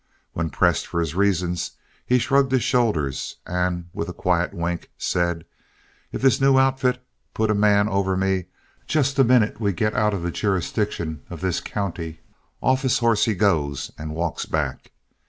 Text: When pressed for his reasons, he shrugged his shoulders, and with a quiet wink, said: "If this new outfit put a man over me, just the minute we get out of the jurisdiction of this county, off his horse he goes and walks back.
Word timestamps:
When 0.33 0.49
pressed 0.49 0.87
for 0.87 0.99
his 0.99 1.13
reasons, 1.13 1.73
he 2.07 2.17
shrugged 2.17 2.51
his 2.51 2.63
shoulders, 2.63 3.37
and 3.45 3.85
with 3.93 4.09
a 4.09 4.13
quiet 4.13 4.51
wink, 4.51 4.89
said: 4.97 5.45
"If 6.11 6.23
this 6.23 6.41
new 6.41 6.57
outfit 6.57 7.05
put 7.35 7.51
a 7.51 7.53
man 7.53 7.87
over 7.87 8.17
me, 8.17 8.45
just 8.87 9.15
the 9.15 9.23
minute 9.23 9.61
we 9.61 9.73
get 9.73 9.93
out 9.93 10.15
of 10.15 10.23
the 10.23 10.31
jurisdiction 10.31 11.21
of 11.29 11.41
this 11.41 11.59
county, 11.61 12.21
off 12.63 12.81
his 12.81 12.97
horse 12.97 13.25
he 13.25 13.35
goes 13.35 13.91
and 13.95 14.15
walks 14.15 14.47
back. 14.47 14.91